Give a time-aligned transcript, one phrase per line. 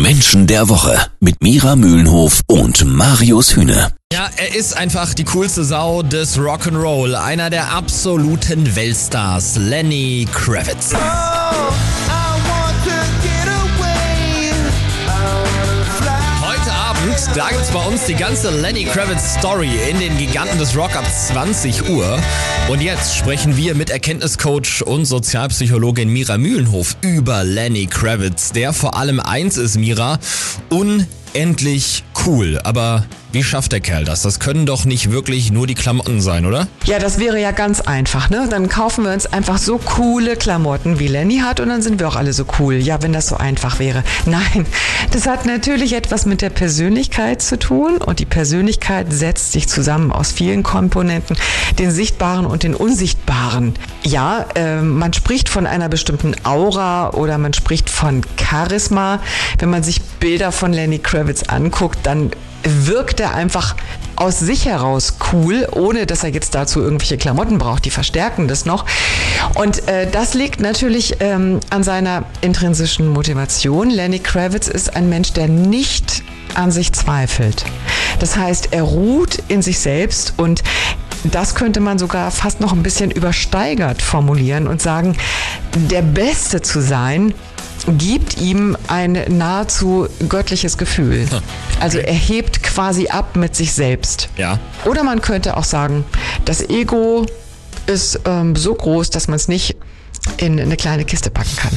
[0.00, 3.92] Menschen der Woche mit Mira Mühlenhof und Marius Hühne.
[4.12, 10.94] Ja, er ist einfach die coolste Sau des Rock'n'Roll, einer der absoluten Weltstars, Lenny Kravitz.
[10.94, 11.91] Heute
[17.22, 20.96] Abend, da gibt's bei uns die ganze Lenny Kravitz Story in den Giganten des Rock
[20.96, 22.18] ab 20 Uhr.
[22.68, 28.96] Und jetzt sprechen wir mit Erkenntniscoach und Sozialpsychologin Mira Mühlenhof über Lenny Kravitz, der vor
[28.96, 30.18] allem eins ist, Mira,
[30.70, 32.60] unendlich cool.
[32.64, 34.22] Aber wie schafft der Kerl das?
[34.22, 36.68] Das können doch nicht wirklich nur die Klamotten sein, oder?
[36.84, 38.46] Ja, das wäre ja ganz einfach, ne?
[38.50, 42.08] Dann kaufen wir uns einfach so coole Klamotten, wie Lenny hat, und dann sind wir
[42.08, 42.74] auch alle so cool.
[42.74, 44.04] Ja, wenn das so einfach wäre.
[44.26, 44.66] Nein,
[45.12, 50.12] das hat natürlich etwas mit der Persönlichkeit zu tun und die Persönlichkeit setzt sich zusammen
[50.12, 51.36] aus vielen Komponenten,
[51.78, 53.74] den sichtbaren und den unsichtbaren.
[54.04, 59.20] Ja, äh, man spricht von einer bestimmten Aura oder man spricht von Charisma.
[59.58, 62.30] Wenn man sich Bilder von Lenny Kravitz anguckt, dann
[62.64, 63.76] wirkt er einfach
[64.16, 67.84] aus sich heraus cool, ohne dass er jetzt dazu irgendwelche Klamotten braucht.
[67.84, 68.84] Die verstärken das noch.
[69.54, 73.90] Und äh, das liegt natürlich ähm, an seiner intrinsischen Motivation.
[73.90, 76.22] Lenny Kravitz ist ein Mensch, der nicht
[76.54, 77.64] an sich zweifelt.
[78.20, 80.62] Das heißt, er ruht in sich selbst und
[81.24, 85.16] das könnte man sogar fast noch ein bisschen übersteigert formulieren und sagen,
[85.74, 87.32] der Beste zu sein,
[87.86, 91.26] gibt ihm ein nahezu göttliches Gefühl.
[91.80, 94.28] Also er hebt quasi ab mit sich selbst.
[94.36, 94.58] Ja.
[94.84, 96.04] Oder man könnte auch sagen,
[96.44, 97.26] das Ego
[97.86, 99.76] ist ähm, so groß, dass man es nicht
[100.36, 101.72] in eine kleine Kiste packen kann.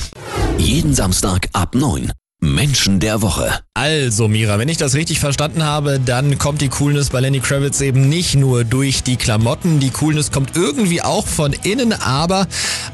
[0.57, 2.11] Jeden Samstag ab 9.
[2.41, 3.59] Menschen der Woche.
[3.73, 7.81] Also, Mira, wenn ich das richtig verstanden habe, dann kommt die Coolness bei Lenny Kravitz
[7.81, 9.79] eben nicht nur durch die Klamotten.
[9.79, 12.47] Die Coolness kommt irgendwie auch von innen, aber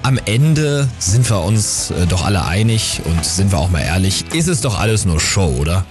[0.03, 4.25] am Ende sind wir uns äh, doch alle einig und sind wir auch mal ehrlich,
[4.34, 5.86] ist es doch alles nur Show, oder?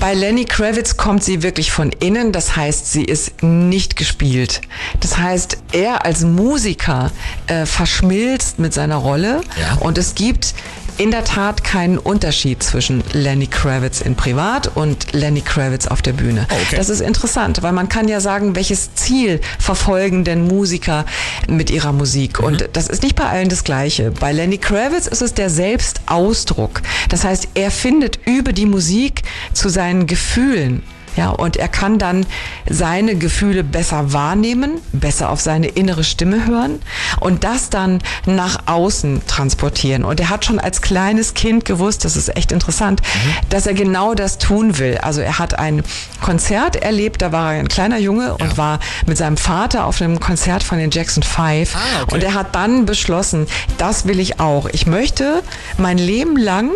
[0.00, 4.60] Bei Lenny Kravitz kommt sie wirklich von innen, das heißt, sie ist nicht gespielt.
[4.98, 7.12] Das heißt, er als Musiker
[7.46, 9.74] äh, verschmilzt mit seiner Rolle Ja.
[9.78, 10.54] und es gibt
[10.98, 16.12] in der Tat keinen Unterschied zwischen Lenny Kravitz in Privat und Lenny Kravitz auf der
[16.12, 16.46] Bühne.
[16.50, 16.76] Oh, okay.
[16.76, 21.04] Das ist interessant, weil man kann ja sagen, welches Ziel verfolgen denn Musiker
[21.48, 22.40] mit ihrer Musik?
[22.40, 22.46] Mhm.
[22.46, 24.10] Und das ist nicht bei allen das Gleiche.
[24.12, 26.82] Bei Lenny Kravitz ist es der Selbstausdruck.
[27.08, 29.22] Das heißt, er findet über die Musik
[29.52, 30.82] zu seinen Gefühlen.
[31.16, 32.26] Ja, und er kann dann
[32.68, 36.80] seine Gefühle besser wahrnehmen, besser auf seine innere Stimme hören
[37.20, 40.04] und das dann nach außen transportieren.
[40.04, 43.00] Und er hat schon als kleines Kind gewusst, das ist echt interessant,
[43.48, 44.98] dass er genau das tun will.
[44.98, 45.82] Also er hat ein
[46.20, 48.56] Konzert erlebt, da war er ein kleiner Junge und Ja.
[48.56, 51.74] war mit seinem Vater auf einem Konzert von den Jackson Five.
[51.76, 52.14] Ah, okay.
[52.14, 53.46] Und er hat dann beschlossen,
[53.78, 54.66] das will ich auch.
[54.72, 55.42] Ich möchte
[55.78, 56.70] mein Leben lang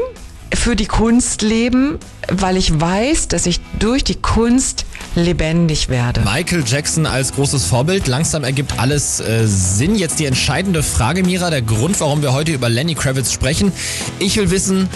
[0.55, 1.99] für die Kunst leben,
[2.31, 6.21] weil ich weiß, dass ich durch die Kunst lebendig werde.
[6.21, 8.07] Michael Jackson als großes Vorbild.
[8.07, 9.95] Langsam ergibt alles äh, Sinn.
[9.97, 13.73] Jetzt die entscheidende Frage, Mira, der Grund, warum wir heute über Lenny Kravitz sprechen.
[14.19, 14.89] Ich will wissen,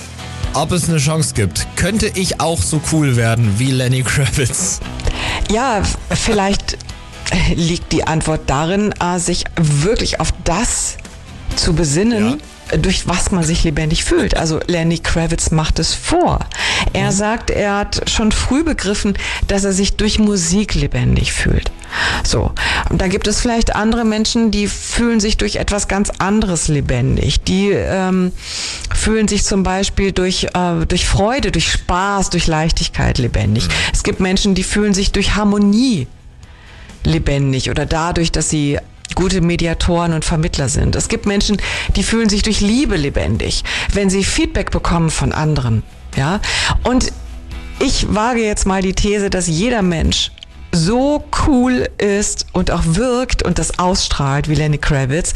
[0.54, 1.66] ob es eine Chance gibt.
[1.76, 4.80] Könnte ich auch so cool werden wie Lenny Kravitz?
[5.50, 6.78] Ja, vielleicht
[7.30, 10.96] äh, liegt die Antwort darin, äh, sich wirklich auf das
[11.56, 12.42] zu besinnen, äh,
[12.78, 14.36] durch was man sich lebendig fühlt.
[14.36, 16.40] Also Lenny Kravitz macht es vor.
[16.92, 19.14] Er sagt, er hat schon früh begriffen,
[19.48, 21.70] dass er sich durch Musik lebendig fühlt.
[22.24, 22.52] So,
[22.88, 27.42] und da gibt es vielleicht andere Menschen, die fühlen sich durch etwas ganz anderes lebendig.
[27.42, 28.32] Die ähm,
[28.94, 33.68] fühlen sich zum Beispiel durch, äh, durch Freude, durch Spaß, durch Leichtigkeit lebendig.
[33.92, 36.06] Es gibt Menschen, die fühlen sich durch Harmonie
[37.04, 38.78] lebendig oder dadurch, dass sie
[39.14, 40.96] gute Mediatoren und Vermittler sind.
[40.96, 41.56] Es gibt Menschen,
[41.96, 45.82] die fühlen sich durch Liebe lebendig, wenn sie Feedback bekommen von anderen.
[46.16, 46.40] Ja?
[46.84, 47.12] Und
[47.78, 50.30] ich wage jetzt mal die These, dass jeder Mensch
[50.74, 55.34] so cool ist und auch wirkt und das ausstrahlt wie Lenny Kravitz,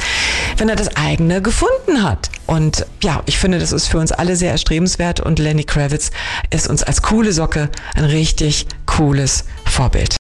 [0.57, 2.31] wenn er das eigene gefunden hat.
[2.47, 6.11] Und ja, ich finde, das ist für uns alle sehr erstrebenswert und Lenny Kravitz
[6.51, 10.15] ist uns als coole Socke ein richtig cooles Vorbild.